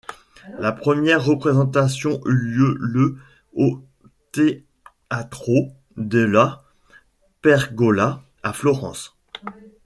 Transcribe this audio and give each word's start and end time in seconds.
La 0.57 0.71
première 0.71 1.23
représentation 1.23 2.21
eut 2.25 2.31
lieu 2.33 2.75
le 2.79 3.17
au 3.53 3.83
Teatro 4.31 5.73
della 5.95 6.63
Pergola 7.43 8.23
à 8.41 8.51
Florence. 8.51 9.15